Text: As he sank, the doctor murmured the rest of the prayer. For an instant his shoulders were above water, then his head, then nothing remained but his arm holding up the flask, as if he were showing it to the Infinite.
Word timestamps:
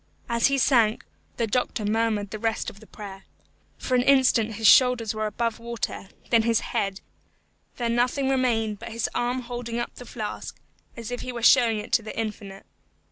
As 0.27 0.47
he 0.47 0.57
sank, 0.57 1.05
the 1.37 1.45
doctor 1.45 1.85
murmured 1.85 2.31
the 2.31 2.39
rest 2.39 2.71
of 2.71 2.79
the 2.79 2.87
prayer. 2.87 3.25
For 3.77 3.93
an 3.93 4.01
instant 4.01 4.55
his 4.55 4.65
shoulders 4.65 5.13
were 5.13 5.27
above 5.27 5.59
water, 5.59 6.09
then 6.31 6.41
his 6.41 6.61
head, 6.61 7.01
then 7.75 7.93
nothing 7.93 8.27
remained 8.27 8.79
but 8.79 8.89
his 8.89 9.07
arm 9.13 9.41
holding 9.41 9.77
up 9.77 9.93
the 9.93 10.05
flask, 10.07 10.59
as 10.97 11.11
if 11.11 11.21
he 11.21 11.31
were 11.31 11.43
showing 11.43 11.77
it 11.77 11.91
to 11.91 12.01
the 12.01 12.17
Infinite. 12.19 12.65